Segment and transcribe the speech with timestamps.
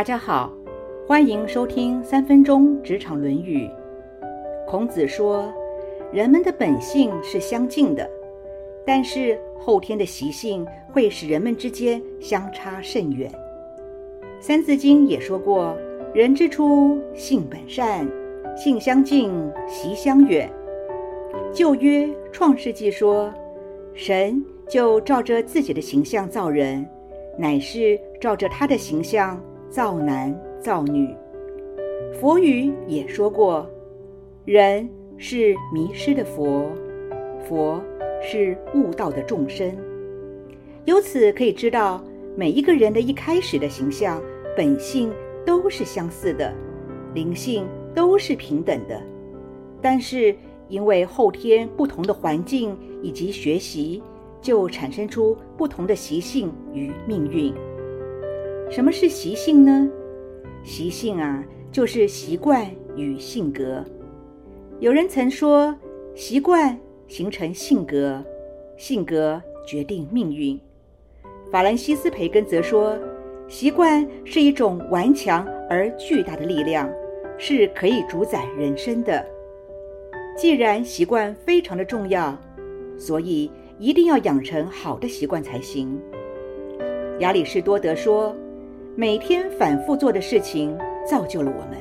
[0.00, 0.50] 大家好，
[1.06, 3.68] 欢迎收听三分钟职场论语。
[4.66, 5.52] 孔子说，
[6.10, 8.08] 人们的本性是相近的，
[8.86, 13.30] 但是后天的习性会使人们之间相差甚远。
[14.40, 15.76] 三字经也说过，
[16.14, 18.10] 人之初，性本善，
[18.56, 19.30] 性相近，
[19.68, 20.50] 习相远。
[21.52, 23.30] 旧约创世纪说，
[23.92, 26.88] 神就照着自己的形象造人，
[27.36, 29.38] 乃是照着他的形象。
[29.70, 31.14] 造男造女，
[32.20, 33.64] 佛语也说过，
[34.44, 36.68] 人是迷失的佛，
[37.48, 37.80] 佛
[38.20, 39.72] 是悟道的众生。
[40.86, 42.02] 由此可以知道，
[42.36, 44.20] 每一个人的一开始的形象
[44.56, 45.12] 本性
[45.46, 46.52] 都是相似的，
[47.14, 49.00] 灵性都是平等的。
[49.80, 50.34] 但是
[50.68, 54.02] 因为后天不同的环境以及学习，
[54.42, 57.54] 就产生出不同的习性与命运。
[58.70, 59.90] 什么是习性呢？
[60.62, 63.84] 习性啊，就是习惯与性格。
[64.78, 65.74] 有人曾说，
[66.14, 68.24] 习惯形成性格，
[68.76, 70.58] 性格决定命运。
[71.50, 72.96] 法兰西斯·培根则说，
[73.48, 76.88] 习惯是一种顽强而巨大的力量，
[77.38, 79.26] 是可以主宰人生的。
[80.36, 82.38] 既然习惯非常的重要，
[82.96, 86.00] 所以一定要养成好的习惯才行。
[87.18, 88.32] 亚里士多德说。
[88.96, 91.78] 每天反复做的事情造就了我们，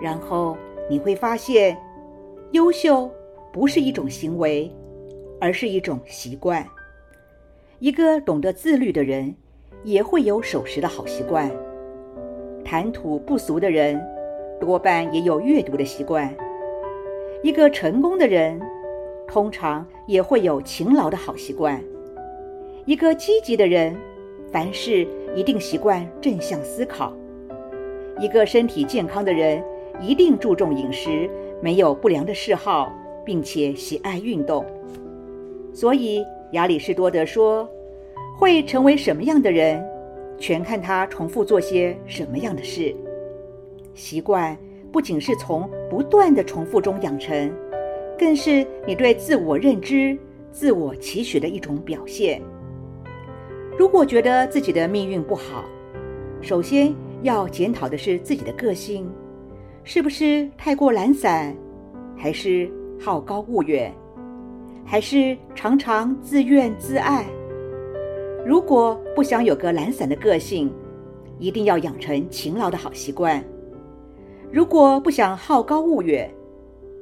[0.00, 0.56] 然后
[0.88, 1.76] 你会发现，
[2.52, 3.10] 优秀
[3.52, 4.70] 不是一种行为，
[5.40, 6.64] 而是一种习惯。
[7.80, 9.34] 一个懂得自律的人，
[9.82, 11.50] 也会有守时的好习惯；
[12.64, 14.00] 谈吐不俗的人，
[14.60, 16.28] 多半也有阅读的习惯；
[17.42, 18.60] 一个成功的人，
[19.26, 21.80] 通常也会有勤劳的好习惯；
[22.86, 23.94] 一个积极的人。
[24.52, 27.12] 凡事一定习惯正向思考。
[28.20, 29.64] 一个身体健康的人
[30.00, 31.28] 一定注重饮食，
[31.60, 32.92] 没有不良的嗜好，
[33.24, 34.64] 并且喜爱运动。
[35.72, 36.22] 所以
[36.52, 37.66] 亚里士多德说
[38.38, 39.82] ：“会成为什么样的人，
[40.38, 42.94] 全看他重复做些什么样的事。”
[43.94, 44.56] 习惯
[44.92, 47.50] 不仅是从不断的重复中养成，
[48.18, 50.16] 更是你对自我认知、
[50.50, 52.40] 自我期许的一种表现。
[53.82, 55.64] 如果觉得自己的命运不好，
[56.40, 59.10] 首先要检讨的是自己的个性，
[59.82, 61.52] 是不是太过懒散，
[62.16, 63.92] 还是好高骛远，
[64.84, 67.24] 还是常常自怨自艾？
[68.46, 70.72] 如果不想有个懒散的个性，
[71.40, 73.42] 一定要养成勤劳的好习惯；
[74.52, 76.32] 如果不想好高骛远，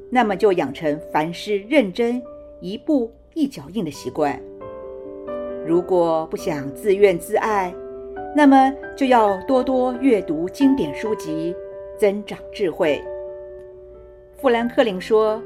[0.08, 2.22] 那么就养成凡事认真、
[2.62, 4.40] 一步一脚印的习惯。
[5.66, 7.72] 如果不想自怨自艾，
[8.34, 11.54] 那么就要多多阅读经典书籍，
[11.98, 13.02] 增长智慧。
[14.36, 15.40] 富兰克林说：“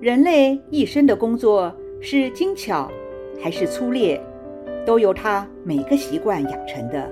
[0.00, 2.90] 人类一生的工作是精巧
[3.42, 4.20] 还是粗劣，
[4.84, 7.10] 都由他每个习惯养成的。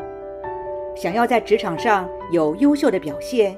[0.95, 3.57] 想要在职场上有优秀的表现，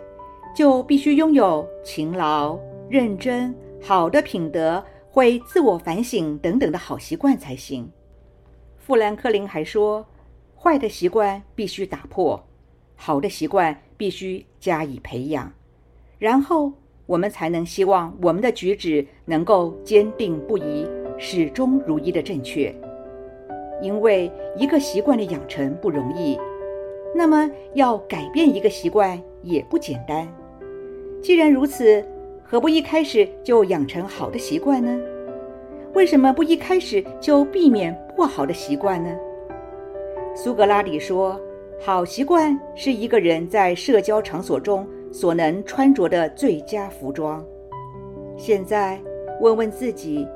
[0.55, 2.59] 就必须拥有勤劳、
[2.89, 7.87] 认真、好的品德、会自我反省等等的好习惯才行。”
[8.87, 10.07] 富兰克林还说
[10.55, 12.41] ：“坏的习惯必须打破，
[12.95, 15.53] 好的习惯必须加以培养，
[16.21, 16.73] 然后
[17.05, 20.89] 我们才能希望我们的举止能够坚定不移、
[21.19, 22.73] 始终如一的正确。
[23.83, 26.39] 因为一个习惯的养成不容易，
[27.13, 30.33] 那么要改变一个习惯也不简单。
[31.21, 32.07] 既然如此，
[32.45, 34.97] 何不一开始就养成好的习惯呢？”
[35.97, 39.09] 为什么不一开始就避免不好的习惯呢？
[40.35, 41.41] 苏格拉底说
[41.81, 47.43] ：“好习惯是一个人在社交场所中所能穿着的最佳服装。”
[48.37, 49.01] 现在
[49.41, 50.29] 问问自己，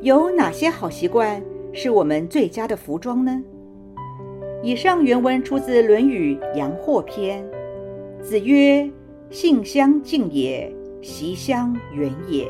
[0.00, 3.42] 有哪些好习惯是我们最佳的服装呢？
[4.62, 7.44] 以上原文出自《论语·阳货篇》。
[8.22, 8.88] 子曰
[9.28, 12.46] ：“性相近也，习相远也。”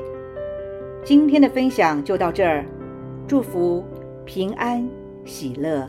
[1.03, 2.65] 今天的分享就到这儿，
[3.27, 3.85] 祝福
[4.25, 4.87] 平安
[5.25, 5.89] 喜乐。